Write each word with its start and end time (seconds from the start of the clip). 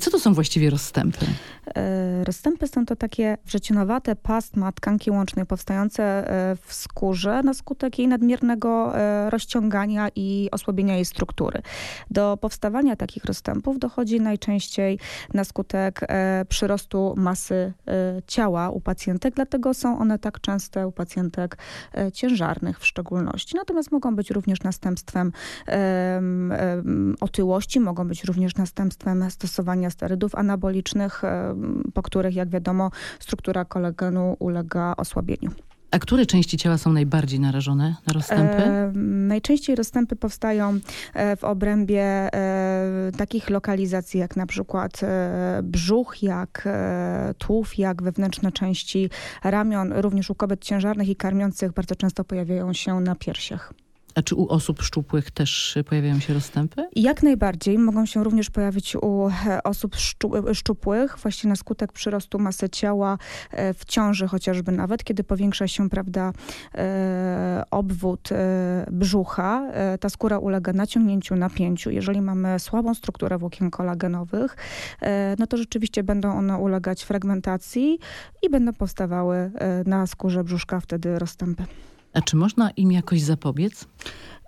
Co 0.00 0.10
to 0.10 0.20
są 0.20 0.34
właściwie 0.34 0.70
rozstępy? 0.70 1.26
E, 1.76 2.24
rozstępy 2.24 2.68
są 2.68 2.86
to 2.86 2.96
takie 2.96 3.38
wrzecionowate 3.44 4.16
pasma 4.16 4.72
tkanki 4.72 5.10
łącznej 5.10 5.46
powstające 5.46 6.02
e, 6.02 6.56
w 6.56 6.74
skórze 6.74 7.42
na 7.42 7.54
skutek 7.54 7.98
jej 7.98 8.08
nadmiernego 8.08 8.98
e, 8.98 9.30
rozciągania 9.30 10.08
i 10.16 10.48
osłabienia 10.52 10.94
jej 10.94 11.04
struktury. 11.04 11.62
Do 12.10 12.38
powstawania 12.40 12.96
takich 12.96 13.24
rozstępów 13.24 13.78
dochodzi 13.78 14.20
najczęściej 14.20 14.98
na 15.34 15.44
skutek 15.44 16.00
przyrostu 16.48 17.14
masy 17.16 17.72
ciała 18.26 18.70
u 18.70 18.80
pacjentek, 18.80 19.34
dlatego 19.34 19.74
są 19.74 19.98
one 19.98 20.18
tak 20.18 20.40
częste 20.40 20.88
u 20.88 20.92
pacjentek 20.92 21.58
ciężarnych 22.12 22.80
w 22.80 22.86
szczególności. 22.86 23.56
Natomiast 23.56 23.92
mogą 23.92 24.16
być 24.16 24.30
również 24.30 24.62
następstwem 24.62 25.32
otyłości, 27.20 27.80
mogą 27.80 28.08
być 28.08 28.24
również 28.24 28.56
następstwem 28.56 29.30
stosowania 29.30 29.75
sterydów 29.90 30.34
anabolicznych, 30.34 31.22
po 31.94 32.02
których, 32.02 32.34
jak 32.34 32.48
wiadomo, 32.48 32.90
struktura 33.20 33.64
kolagenu 33.64 34.36
ulega 34.38 34.94
osłabieniu. 34.96 35.50
A 35.90 35.98
które 35.98 36.26
części 36.26 36.56
ciała 36.56 36.78
są 36.78 36.92
najbardziej 36.92 37.40
narażone 37.40 37.94
na 38.06 38.12
rozstępy? 38.12 38.62
E, 38.62 38.92
najczęściej 39.28 39.76
rozstępy 39.76 40.16
powstają 40.16 40.78
e, 41.14 41.36
w 41.36 41.44
obrębie 41.44 42.02
e, 42.02 43.12
takich 43.18 43.50
lokalizacji 43.50 44.20
jak 44.20 44.36
na 44.36 44.46
przykład 44.46 45.02
e, 45.02 45.60
brzuch, 45.62 46.22
jak 46.22 46.62
e, 46.66 47.34
tułów, 47.38 47.78
jak 47.78 48.02
wewnętrzne 48.02 48.52
części 48.52 49.10
ramion. 49.44 49.92
Również 49.92 50.30
u 50.30 50.34
kobiet 50.34 50.64
ciężarnych 50.64 51.08
i 51.08 51.16
karmiących 51.16 51.72
bardzo 51.72 51.96
często 51.96 52.24
pojawiają 52.24 52.72
się 52.72 53.00
na 53.00 53.14
piersiach. 53.14 53.72
A 54.16 54.22
czy 54.22 54.34
u 54.34 54.48
osób 54.48 54.82
szczupłych 54.82 55.30
też 55.30 55.78
pojawiają 55.88 56.20
się 56.20 56.34
rozstępy? 56.34 56.88
Jak 56.96 57.22
najbardziej. 57.22 57.78
Mogą 57.78 58.06
się 58.06 58.24
również 58.24 58.50
pojawić 58.50 58.96
u 58.96 59.28
e, 59.46 59.62
osób 59.62 59.96
szczupłych, 60.52 61.18
właśnie 61.18 61.50
na 61.50 61.56
skutek 61.56 61.92
przyrostu 61.92 62.38
masy 62.38 62.68
ciała 62.68 63.18
e, 63.50 63.74
w 63.74 63.84
ciąży 63.84 64.28
chociażby 64.28 64.72
nawet, 64.72 65.04
kiedy 65.04 65.24
powiększa 65.24 65.68
się, 65.68 65.90
prawda, 65.90 66.32
e, 66.74 67.64
obwód 67.70 68.28
brzucha. 68.90 69.62
Ta 70.00 70.08
skóra 70.08 70.38
ulega 70.38 70.72
naciągnięciu, 70.72 71.36
napięciu. 71.36 71.90
Jeżeli 71.90 72.20
mamy 72.20 72.58
słabą 72.58 72.94
strukturę 72.94 73.38
włókien 73.38 73.70
kolagenowych, 73.70 74.56
no 75.38 75.46
to 75.46 75.56
rzeczywiście 75.56 76.02
będą 76.02 76.38
one 76.38 76.58
ulegać 76.58 77.02
fragmentacji 77.02 77.98
i 78.42 78.50
będą 78.50 78.72
powstawały 78.72 79.50
na 79.86 80.06
skórze 80.06 80.44
brzuszka 80.44 80.80
wtedy 80.80 81.18
rozstępy. 81.18 81.64
A 82.16 82.20
czy 82.20 82.36
można 82.36 82.70
im 82.70 82.92
jakoś 82.92 83.20
zapobiec? 83.20 83.86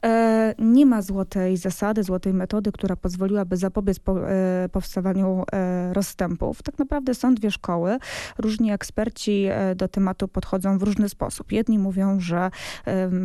E, 0.05 0.55
nie 0.59 0.87
ma 0.87 1.03
złotej 1.03 1.57
zasady, 1.57 2.03
złotej 2.03 2.35
metody, 2.35 2.73
która 2.73 2.97
pozwoliłaby 2.97 3.57
zapobiec 3.57 3.99
po, 3.99 4.31
e, 4.31 4.69
powstawaniu 4.73 5.45
e, 5.53 5.93
rozstępów. 5.93 6.63
Tak 6.63 6.79
naprawdę 6.79 7.15
są 7.15 7.35
dwie 7.35 7.51
szkoły. 7.51 7.99
Różni 8.39 8.73
eksperci 8.73 9.47
do 9.77 9.89
tematu 9.89 10.29
podchodzą 10.29 10.79
w 10.79 10.83
różny 10.83 11.09
sposób. 11.09 11.53
Jedni 11.53 11.79
mówią, 11.79 12.21
że 12.21 12.51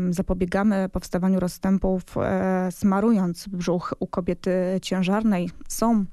zapobiegamy 0.09 0.89
powstawaniu 0.89 1.39
rozstępów 1.39 2.03
smarując 2.71 3.47
brzuch 3.47 3.93
u 3.99 4.07
kobiety 4.07 4.51
ciężarnej. 4.81 5.49
Są 5.67 6.05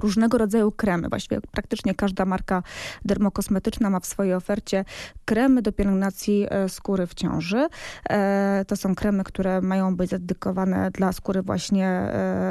różnego 0.00 0.38
rodzaju 0.38 0.72
kremy. 0.72 1.08
Właściwie 1.08 1.40
praktycznie 1.40 1.94
każda 1.94 2.24
marka 2.24 2.62
dermokosmetyczna 3.04 3.90
ma 3.90 4.00
w 4.00 4.06
swojej 4.06 4.34
ofercie 4.34 4.84
kremy 5.24 5.62
do 5.62 5.72
pielęgnacji 5.72 6.46
e, 6.50 6.68
skóry 6.68 7.06
w 7.06 7.14
ciąży. 7.14 7.68
E, 8.10 8.64
to 8.68 8.76
są 8.76 8.94
kremy, 8.94 9.24
które 9.24 9.60
mają 9.60 9.96
być 9.96 10.10
dedykowane 10.10 10.90
dla 10.90 11.12
skóry 11.12 11.42
właśnie 11.42 12.08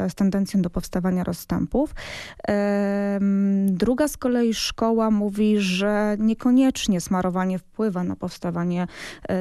z 0.09 0.15
tendencją 0.15 0.61
do 0.61 0.69
powstawania 0.69 1.23
rozstępów. 1.23 1.95
Druga 3.67 4.07
z 4.07 4.17
kolei 4.17 4.53
szkoła 4.53 5.11
mówi, 5.11 5.59
że 5.59 6.17
niekoniecznie 6.19 7.01
smarowanie 7.01 7.59
wpływa 7.59 8.03
na 8.03 8.15
powstawanie 8.15 8.87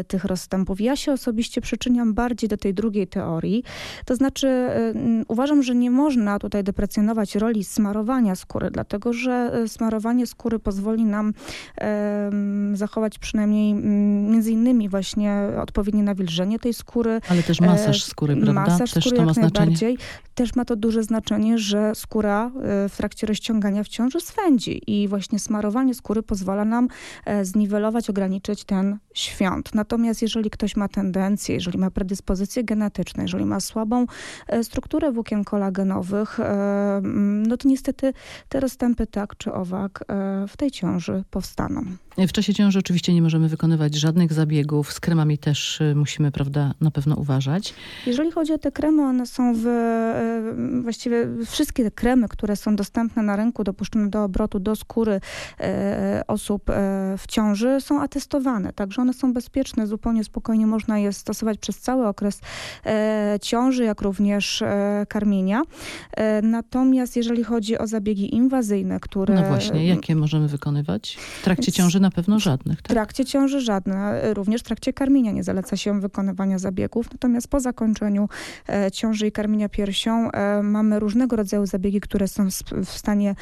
tych 0.08 0.24
rozstępów. 0.24 0.80
Ja 0.80 0.96
się 0.96 1.12
osobiście 1.12 1.60
przyczyniam 1.60 2.14
bardziej 2.14 2.48
do 2.48 2.56
tej 2.56 2.74
drugiej 2.74 3.06
teorii. 3.06 3.64
To 4.04 4.16
znaczy 4.16 4.68
uważam, 5.28 5.62
że 5.62 5.74
nie 5.74 5.90
można 5.90 6.38
tutaj 6.38 6.64
deprecjonować 6.64 7.34
roli 7.34 7.63
smarowania 7.64 8.34
skóry, 8.34 8.70
dlatego 8.70 9.12
że 9.12 9.50
e, 9.64 9.68
smarowanie 9.68 10.26
skóry 10.26 10.58
pozwoli 10.58 11.04
nam 11.04 11.32
zachować 12.74 13.18
przynajmniej 13.18 13.74
między 13.74 14.52
innymi 14.52 14.88
właśnie 14.88 15.38
odpowiednie 15.62 16.02
nawilżenie 16.02 16.58
tej 16.58 16.74
skóry. 16.74 17.20
Ale 17.28 17.42
też 17.42 17.60
masaż 17.60 18.04
skóry, 18.04 18.36
prawda? 18.36 18.52
Masaż 18.52 18.92
też 18.92 19.04
skóry 19.04 19.16
to 19.16 19.24
jak 19.26 19.36
ma 19.36 19.42
najbardziej. 19.42 19.98
Też 20.34 20.54
ma 20.54 20.64
to 20.64 20.76
duże 20.76 21.02
znaczenie, 21.02 21.58
że 21.58 21.94
skóra 21.94 22.46
e, 22.46 22.88
w 22.88 22.96
trakcie 22.96 23.26
rozciągania 23.26 23.84
w 23.84 23.88
ciąży 23.88 24.20
swędzi 24.20 24.82
i 24.86 25.08
właśnie 25.08 25.38
smarowanie 25.38 25.94
skóry 25.94 26.22
pozwala 26.22 26.64
nam 26.64 26.88
e, 27.26 27.44
zniwelować, 27.44 28.10
ograniczyć 28.10 28.64
ten 28.64 28.98
świąt. 29.14 29.74
Natomiast 29.74 30.22
jeżeli 30.22 30.50
ktoś 30.50 30.76
ma 30.76 30.88
tendencję, 30.88 31.54
jeżeli 31.54 31.78
ma 31.78 31.90
predyspozycje 31.90 32.64
genetyczne, 32.64 33.22
jeżeli 33.22 33.44
ma 33.44 33.60
słabą 33.60 34.06
strukturę 34.62 35.12
włókien 35.12 35.44
kolagenowych, 35.44 36.38
no 37.22 37.53
no 37.54 37.58
to 37.58 37.68
niestety 37.68 38.12
te 38.48 38.60
rozstępy 38.60 39.06
tak 39.06 39.36
czy 39.36 39.52
owak 39.52 40.04
e, 40.08 40.46
w 40.48 40.56
tej 40.56 40.70
ciąży 40.70 41.24
powstaną. 41.30 41.82
W 42.18 42.32
czasie 42.32 42.54
ciąży 42.54 42.78
oczywiście 42.78 43.14
nie 43.14 43.22
możemy 43.22 43.48
wykonywać 43.48 43.94
żadnych 43.94 44.32
zabiegów. 44.32 44.92
Z 44.92 45.00
kremami 45.00 45.38
też 45.38 45.80
y, 45.80 45.94
musimy, 45.94 46.30
prawda, 46.30 46.74
na 46.80 46.90
pewno 46.90 47.16
uważać. 47.16 47.74
Jeżeli 48.06 48.30
chodzi 48.30 48.52
o 48.52 48.58
te 48.58 48.72
kremy, 48.72 49.02
one 49.02 49.26
są 49.26 49.54
w, 49.54 49.66
y, 49.66 50.82
właściwie 50.82 51.26
wszystkie 51.46 51.84
te 51.84 51.90
kremy, 51.90 52.28
które 52.28 52.56
są 52.56 52.76
dostępne 52.76 53.22
na 53.22 53.36
rynku, 53.36 53.64
dopuszczone 53.64 54.10
do 54.10 54.24
obrotu, 54.24 54.60
do 54.60 54.76
skóry 54.76 55.20
e, 55.60 56.22
osób 56.28 56.62
w 57.18 57.26
ciąży, 57.28 57.80
są 57.80 58.00
atestowane. 58.02 58.72
Także 58.72 59.02
one 59.02 59.12
są 59.12 59.32
bezpieczne, 59.32 59.86
zupełnie 59.86 60.24
spokojnie 60.24 60.66
można 60.66 60.98
je 60.98 61.12
stosować 61.12 61.58
przez 61.58 61.78
cały 61.78 62.06
okres 62.06 62.40
ciąży, 63.42 63.84
jak 63.84 64.00
również 64.00 64.62
karmienia. 65.08 65.62
Natomiast 66.42 67.16
jeżeli 67.16 67.44
chodzi 67.44 67.78
o 67.78 67.86
zabiegi 67.86 68.34
inwazyjne, 68.34 69.00
które... 69.00 69.34
No 69.34 69.42
właśnie, 69.42 69.86
jakie 69.86 70.16
możemy 70.16 70.48
wykonywać? 70.48 71.18
W 71.40 71.44
trakcie 71.44 71.72
ciąży 71.72 72.00
na 72.04 72.10
pewno 72.10 72.38
żadnych. 72.38 72.82
Tak? 72.82 72.90
W 72.90 72.94
trakcie 72.94 73.24
ciąży 73.24 73.60
żadne. 73.60 74.34
Również 74.34 74.60
w 74.60 74.64
trakcie 74.64 74.92
karmienia 74.92 75.32
nie 75.32 75.42
zaleca 75.42 75.76
się 75.76 76.00
wykonywania 76.00 76.58
zabiegów. 76.58 77.12
Natomiast 77.12 77.48
po 77.48 77.60
zakończeniu 77.60 78.28
e, 78.68 78.90
ciąży 78.90 79.26
i 79.26 79.32
karmienia 79.32 79.68
piersią 79.68 80.30
e, 80.30 80.62
mamy 80.62 81.00
różnego 81.00 81.36
rodzaju 81.36 81.66
zabiegi, 81.66 82.00
które 82.00 82.28
są 82.28 82.48
w 82.84 82.90
stanie 82.90 83.30
e, 83.30 83.34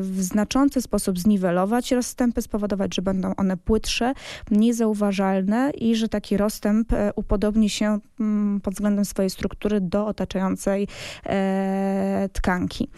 w 0.00 0.16
znaczący 0.18 0.82
sposób 0.82 1.18
zniwelować 1.18 1.92
rozstępy, 1.92 2.42
spowodować, 2.42 2.94
że 2.94 3.02
będą 3.02 3.34
one 3.36 3.56
płytsze, 3.56 4.12
mniej 4.50 4.72
zauważalne 4.72 5.70
i 5.70 5.96
że 5.96 6.08
taki 6.08 6.36
rozstęp 6.36 6.92
e, 6.92 7.12
upodobni 7.16 7.70
się 7.70 7.86
m, 7.86 8.00
mm, 8.20 8.60
pod 8.60 8.74
względem 8.74 9.04
swojej 9.04 9.30
struktury 9.30 9.80
do 9.80 10.06
otaczającej 10.06 10.88
e, 11.26 12.28
tkanki. 12.32 12.88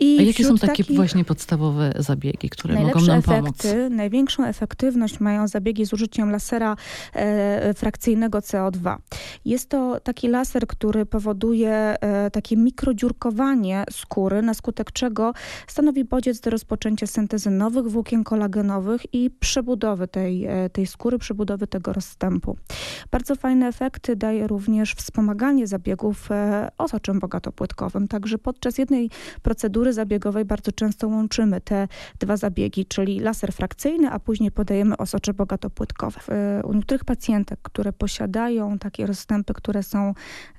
I 0.00 0.18
A 0.20 0.22
jakie 0.22 0.44
są 0.44 0.56
takie 0.58 0.84
właśnie 0.94 1.24
podstawowe 1.24 1.92
zabiegi, 1.98 2.50
które 2.50 2.74
mogą 2.82 3.00
nam 3.00 3.18
efekty, 3.18 3.42
pomóc? 3.42 3.62
Największą 3.90 4.44
efektywność 4.44 5.20
mają 5.20 5.48
zabiegi 5.48 5.86
z 5.86 5.92
użyciem 5.92 6.30
lasera 6.30 6.76
e, 7.12 7.74
frakcyjnego 7.74 8.38
CO2. 8.38 8.96
Jest 9.44 9.68
to 9.68 10.00
taki 10.00 10.28
laser, 10.28 10.66
który 10.66 11.06
powoduje 11.06 11.72
e, 12.00 12.30
takie 12.30 12.56
mikrodziurkowanie 12.56 13.84
skóry, 13.90 14.42
na 14.42 14.54
skutek 14.54 14.92
czego 14.92 15.32
stanowi 15.66 16.04
bodziec 16.04 16.40
do 16.40 16.50
rozpoczęcia 16.50 17.06
syntezy 17.06 17.50
nowych 17.50 17.86
włókien 17.86 18.24
kolagenowych 18.24 19.14
i 19.14 19.30
przebudowy 19.30 20.08
tej, 20.08 20.46
e, 20.46 20.70
tej 20.70 20.86
skóry, 20.86 21.18
przebudowy 21.18 21.66
tego 21.66 21.92
rozstępu. 21.92 22.56
Bardzo 23.10 23.36
fajne 23.36 23.68
efekty 23.68 24.16
daje 24.16 24.46
również 24.46 24.94
wspomaganie 24.94 25.66
zabiegów 25.66 26.30
e, 26.30 26.68
osoczem 26.78 27.20
bogatopłytkowym. 27.20 28.08
Także 28.08 28.38
podczas 28.38 28.78
jednej 28.78 29.10
procedury 29.42 29.83
zabiegowej 29.92 30.44
bardzo 30.44 30.72
często 30.72 31.08
łączymy 31.08 31.60
te 31.60 31.88
dwa 32.20 32.36
zabiegi, 32.36 32.86
czyli 32.86 33.20
laser 33.20 33.52
frakcyjny, 33.52 34.10
a 34.10 34.18
później 34.18 34.50
podajemy 34.50 34.96
osocze 34.96 35.34
bogatopłytkowe. 35.34 36.20
U 36.64 36.72
niektórych 36.72 37.04
pacjentek, 37.04 37.58
które 37.62 37.92
posiadają 37.92 38.78
takie 38.78 39.06
rozstępy, 39.06 39.54
które 39.54 39.82
są, 39.82 40.14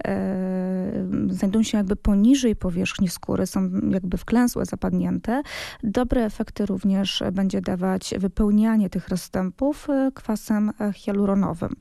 e, 0.05 1.07
znajdują 1.29 1.63
się 1.63 1.77
jakby 1.77 1.95
poniżej 1.95 2.55
powierzchni 2.55 3.09
skóry, 3.09 3.47
są 3.47 3.69
jakby 3.91 4.17
wklęsłe, 4.17 4.65
zapadnięte, 4.65 5.41
dobre 5.83 6.25
efekty 6.25 6.65
również 6.65 7.23
będzie 7.31 7.61
dawać 7.61 8.13
wypełnianie 8.17 8.89
tych 8.89 9.09
rozstępów 9.09 9.89
e, 9.89 10.11
kwasem 10.13 10.71
hialuronowym. 10.93 11.75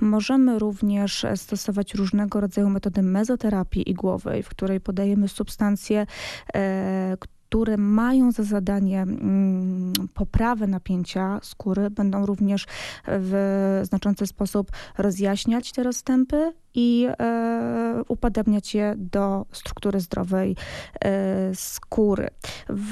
Możemy 0.00 0.58
również 0.58 1.26
stosować 1.36 1.94
różnego 1.94 2.40
rodzaju 2.40 2.68
metody 2.70 3.02
mezoterapii 3.02 3.90
igłowej, 3.90 4.42
w 4.42 4.48
której 4.48 4.80
podajemy 4.80 5.28
substancje, 5.28 6.06
e, 6.54 6.79
które 7.18 7.76
mają 7.76 8.32
za 8.32 8.42
zadanie 8.42 9.02
mm, 9.02 9.92
poprawę 10.14 10.66
napięcia 10.66 11.38
skóry, 11.42 11.90
będą 11.90 12.26
również 12.26 12.66
w 13.06 13.80
znaczący 13.82 14.26
sposób 14.26 14.70
rozjaśniać 14.98 15.72
te 15.72 15.82
rozstępy 15.82 16.52
i 16.74 17.06
e, 17.20 18.02
upadabniać 18.08 18.74
je 18.74 18.94
do 18.96 19.46
struktury 19.52 20.00
zdrowej 20.00 20.56
e, 21.04 21.54
skóry. 21.54 22.28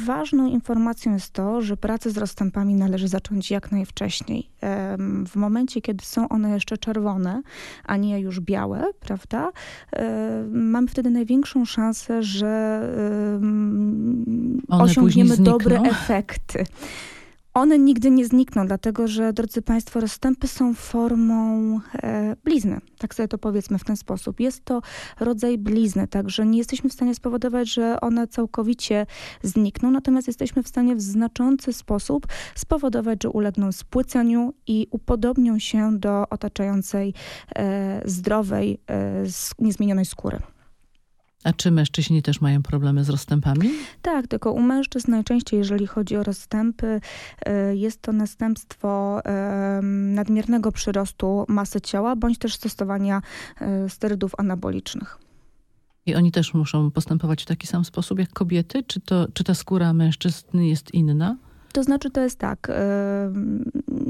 Ważną 0.07 0.47
informacją 0.47 1.13
jest 1.13 1.33
to, 1.33 1.63
że 1.63 1.77
pracę 1.77 2.11
z 2.11 2.19
rozstępami 2.19 2.75
należy 2.75 3.09
zacząć 3.09 3.51
jak 3.51 3.73
najwcześniej. 3.73 4.51
E, 4.63 4.97
w 5.27 5.37
momencie, 5.37 5.81
kiedy 5.81 6.05
są 6.05 6.29
one 6.29 6.51
jeszcze 6.51 6.79
czerwone, 6.79 7.43
a 7.85 7.97
nie 7.97 8.21
już 8.21 8.41
białe, 8.41 8.85
prawda, 9.01 9.51
e, 9.93 10.45
mamy 10.53 10.89
wtedy 10.89 11.11
największą 11.11 11.65
szansę, 11.65 12.23
że 12.23 12.81
osiągniemy 14.69 15.37
dobre 15.37 15.81
efekty. 15.81 16.65
One 17.59 17.79
nigdy 17.79 18.11
nie 18.11 18.27
znikną, 18.27 18.67
dlatego 18.67 19.09
że, 19.09 19.33
drodzy 19.33 19.63
Państwo, 19.63 20.01
rozstępy 20.01 20.49
są 20.49 20.75
formą 20.75 21.81
e, 22.03 22.37
blizny. 22.45 22.81
Tak 22.99 23.15
sobie 23.15 23.29
to 23.29 23.39
powiedzmy 23.39 23.79
w 23.79 23.85
ten 23.85 23.97
sposób. 23.97 24.41
Jest 24.41 24.65
to 24.65 24.83
rodzaj 25.21 25.59
blizny, 25.59 26.09
także 26.09 26.47
nie 26.47 26.59
jesteśmy 26.59 26.91
w 26.91 26.93
stanie 26.93 27.15
spowodować, 27.15 27.69
że 27.69 28.01
one 28.01 28.27
całkowicie 28.27 29.07
znikną, 29.43 29.91
natomiast 29.91 30.27
jesteśmy 30.27 30.63
w 30.63 30.69
stanie 30.69 30.97
w 30.97 31.01
znaczący 31.01 31.73
sposób 31.73 32.27
spowodować, 32.55 33.23
że 33.23 33.31
ulegną 33.31 33.73
spłyceniu 33.73 34.55
i 34.67 34.87
upodobnią 34.91 35.59
się 35.59 35.99
do 35.99 36.29
otaczającej 36.29 37.15
e, 37.57 38.03
zdrowej, 38.05 38.81
e, 38.91 39.25
niezmienionej 39.59 40.05
skóry. 40.05 40.39
A 41.49 41.53
czy 41.53 41.71
mężczyźni 41.71 42.23
też 42.23 42.41
mają 42.41 42.63
problemy 42.63 43.05
z 43.05 43.09
rozstępami? 43.09 43.71
Tak, 44.03 44.27
tylko 44.27 44.53
u 44.53 44.61
mężczyzn 44.61 45.11
najczęściej, 45.11 45.59
jeżeli 45.59 45.87
chodzi 45.87 46.17
o 46.17 46.23
rozstępy, 46.23 47.01
y, 47.49 47.77
jest 47.77 48.03
to 48.03 48.13
następstwo 48.13 49.21
nadmiernego 49.83 50.73
przyrostu 50.73 51.45
masy 51.49 51.81
ciała, 51.81 52.17
bądź 52.17 52.39
też 52.39 52.55
stosowania 52.55 53.23
y, 53.87 53.89
sterydów 53.89 54.33
anabolicznych. 54.39 55.19
I 56.07 56.15
oni 56.15 56.33
też 56.33 56.55
muszą 56.55 56.91
postępować 56.91 57.43
w 57.43 57.47
taki 57.47 57.67
sam 57.67 57.85
sposób 57.85 58.19
jak 58.19 58.33
kobiety? 58.33 58.83
Czy, 58.83 59.01
to, 59.01 59.27
czy 59.35 59.45
ta 59.45 59.55
skóra 59.55 59.93
mężczyzn 59.93 60.59
jest 60.59 60.95
inna? 60.95 61.37
To 61.79 61.83
znaczy, 61.83 62.11
to 62.11 62.21
jest 62.21 62.39
tak, 62.39 62.73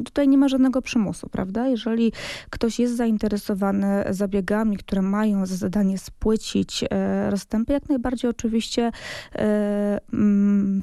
tutaj 0.05 0.29
nie 0.29 0.39
ma 0.39 0.49
żadnego 0.49 0.83
przymusu, 0.83 1.29
prawda? 1.29 1.69
Jeżeli 1.69 2.13
ktoś 2.51 2.79
jest 2.79 2.97
zainteresowany 2.97 4.05
zabiegami, 4.11 4.77
które 4.77 5.03
mają 5.03 5.47
za 5.47 5.57
zadanie 5.57 5.99
spłycić 5.99 6.85
e, 6.91 7.31
rozstępy, 7.31 7.73
jak 7.73 7.89
najbardziej 7.89 8.31
oczywiście 8.31 8.91
e, 9.35 10.01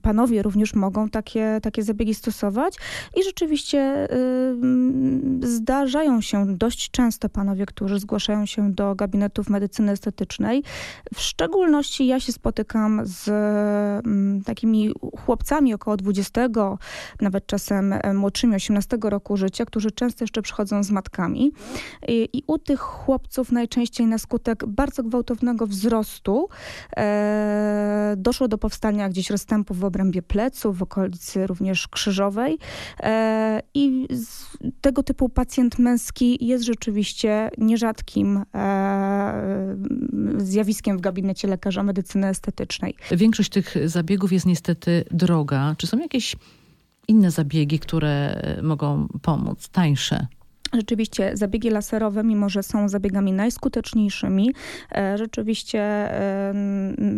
panowie 0.01 0.41
również 0.41 0.73
mogą 0.73 1.09
takie, 1.09 1.59
takie 1.61 1.83
zabiegi 1.83 2.13
stosować 2.13 2.75
i 3.15 3.23
rzeczywiście 3.23 4.07
zdarzają 5.41 6.21
się 6.21 6.57
dość 6.57 6.91
często 6.91 7.29
panowie, 7.29 7.65
którzy 7.65 7.99
zgłaszają 7.99 8.45
się 8.45 8.71
do 8.71 8.95
gabinetów 8.95 9.49
medycyny 9.49 9.91
estetycznej. 9.91 10.63
W 11.13 11.21
szczególności 11.21 12.07
ja 12.07 12.19
się 12.19 12.31
spotykam 12.31 13.01
z 13.03 13.25
takimi 14.45 14.91
chłopcami 15.25 15.73
około 15.73 15.97
20 15.97 16.49
nawet 17.21 17.47
czasem 17.47 17.93
e, 17.93 18.13
młodszymi, 18.13 18.55
18 18.55 18.97
roku 19.03 19.37
życia, 19.37 19.65
którzy 19.65 19.91
często 19.91 20.23
jeszcze 20.23 20.41
przychodzą 20.41 20.83
z 20.83 20.91
matkami. 20.91 21.51
I, 22.07 22.29
i 22.33 22.43
u 22.47 22.57
tych 22.57 22.79
chłopców 22.79 23.51
najczęściej 23.51 24.07
na 24.07 24.17
skutek 24.17 24.65
bardzo 24.65 25.03
gwałtownego 25.03 25.67
wzrostu 25.67 26.49
e, 26.97 28.13
doszło 28.17 28.47
do 28.47 28.57
powstania 28.57 29.09
gdzieś 29.09 29.29
rozstępów 29.29 29.79
w 29.79 29.83
obrębie 29.83 30.21
pleców, 30.21 30.77
w 30.77 30.83
okolicy 30.83 31.47
również 31.47 31.87
krzyżowej. 31.87 32.57
E, 32.99 33.61
I 33.73 34.07
z, 34.09 34.57
tego 34.81 35.03
typu 35.03 35.29
pacjent 35.29 35.79
męski 35.79 36.45
jest 36.45 36.63
rzeczywiście 36.65 37.49
nierzadkim 37.57 38.43
e, 38.55 39.75
zjawiskiem 40.37 40.97
w 40.97 41.01
gabinecie 41.01 41.47
lekarza 41.47 41.83
medycyny 41.83 42.27
estetycznej. 42.27 42.95
Większość 43.11 43.49
tych 43.49 43.75
zabiegów 43.85 44.31
jest 44.31 44.45
niestety 44.45 45.03
droga. 45.11 45.75
Czy 45.77 45.87
są 45.87 45.97
jakieś 45.97 46.35
inne 47.07 47.31
zabiegi, 47.31 47.79
które 47.79 48.41
mogą 48.63 49.07
pomóc, 49.21 49.69
tańsze? 49.69 50.27
Rzeczywiście 50.75 51.31
zabiegi 51.33 51.69
laserowe, 51.69 52.23
mimo 52.23 52.49
że 52.49 52.63
są 52.63 52.89
zabiegami 52.89 53.33
najskuteczniejszymi, 53.33 54.53
e, 54.95 55.17
rzeczywiście 55.17 55.79
e, 55.79 56.53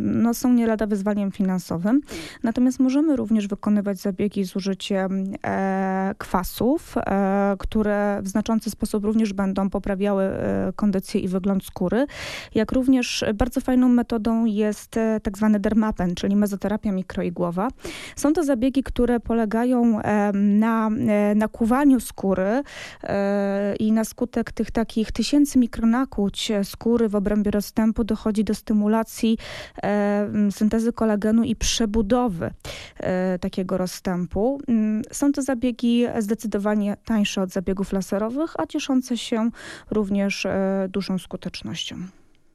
no, 0.04 0.34
są 0.34 0.54
nie 0.54 0.68
lada 0.68 0.88
wyzwaniem 0.88 1.32
finansowym. 1.32 2.02
Natomiast 2.44 2.80
możemy 2.80 3.16
również 3.16 3.48
wykonywać 3.48 3.98
zabiegi 3.98 4.46
z 4.46 4.56
użyciem 4.56 5.34
e, 5.46 6.16
kwasów, 6.18 6.96
które 7.60 8.20
w 8.24 8.28
znaczący 8.28 8.70
sposób 8.70 9.06
również 9.06 9.34
będą 9.34 9.70
poprawiały 9.70 10.30
kondycję 10.76 11.22
i 11.22 11.28
wygląd 11.28 11.64
skóry. 11.64 12.06
Jak 12.56 12.72
również 12.72 13.26
bardzo 13.36 13.62
fajną 13.62 13.90
metodą 13.90 14.46
jest 14.46 14.96
tak 15.24 15.38
zwany 15.38 15.60
dermapen, 15.60 16.16
czyli 16.16 16.36
mezoterapia 16.36 16.92
mikroigłowa. 16.92 17.68
Są 18.16 18.34
to 18.34 18.44
zabiegi, 18.44 18.84
które 18.84 19.20
polegają 19.20 20.00
na 20.34 20.90
nakłuwaniu 21.36 22.00
skóry 22.00 22.64
i 23.80 23.92
na 23.92 24.06
skutek 24.06 24.52
tych 24.52 24.72
takich 24.72 25.12
tysięcy 25.12 25.60
mikronakłuć 25.60 26.52
skóry 26.64 27.10
w 27.10 27.16
obrębie 27.16 27.52
rozstępu 27.52 28.04
dochodzi 28.04 28.44
do 28.44 28.56
stymulacji 28.56 29.38
e, 29.84 30.30
syntezy 30.52 30.94
kolagenu 30.94 31.44
i 31.44 31.56
przebudowy 31.56 32.52
e, 32.98 33.40
takiego 33.40 33.78
rozstępu. 33.78 34.62
Mm, 34.68 35.02
są 35.12 35.32
to 35.32 35.42
zabiegi 35.42 36.06
zdecydowanie 36.20 36.98
tańsze 37.06 37.42
od 37.42 37.50
zabiegów 37.50 37.94
laserowych, 37.94 38.54
a 38.58 38.68
cieszące 38.68 39.18
się 39.18 39.50
również 39.92 40.46
e, 40.46 40.88
dużą 40.90 41.18
skutecznością. 41.18 41.96